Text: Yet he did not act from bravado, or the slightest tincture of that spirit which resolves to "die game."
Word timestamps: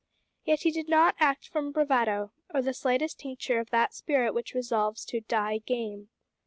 Yet 0.45 0.61
he 0.61 0.71
did 0.71 0.89
not 0.89 1.13
act 1.19 1.47
from 1.47 1.71
bravado, 1.71 2.31
or 2.51 2.63
the 2.63 2.73
slightest 2.73 3.19
tincture 3.19 3.59
of 3.59 3.69
that 3.69 3.93
spirit 3.93 4.33
which 4.33 4.55
resolves 4.55 5.05
to 5.05 5.21
"die 5.21 5.59
game." 5.59 6.09